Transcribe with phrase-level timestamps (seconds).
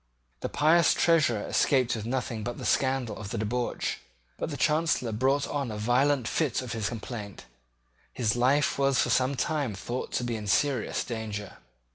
[0.39, 3.99] The pious Treasurer escaped with nothing but the scandal of the debauch:
[4.39, 7.45] but the Chancellor brought on a violent fit of his complaint.
[8.11, 11.57] His life was for some time thought to be in serious danger.